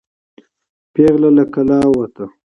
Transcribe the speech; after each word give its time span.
پیغله 0.93 1.29
له 1.37 1.43
کلا 1.53 1.79
ووته. 1.87 2.25